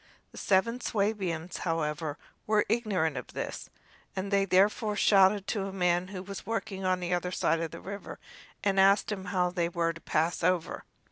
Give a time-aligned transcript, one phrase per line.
[0.31, 2.17] The seven Swabians, however,
[2.47, 3.69] were ignorant of this,
[4.15, 7.69] and they therefore shouted to a man who was working on the other side of
[7.69, 8.17] the river
[8.63, 10.85] and asked him how they were to pass over.